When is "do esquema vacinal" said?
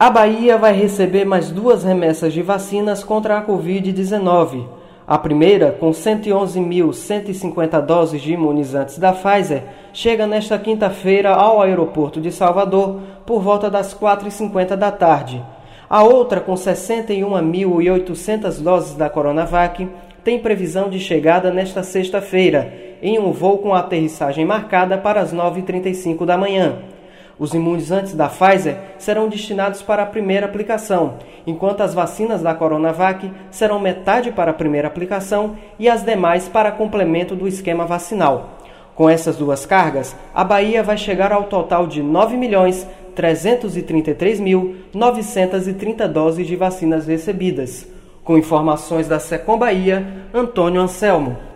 37.36-38.58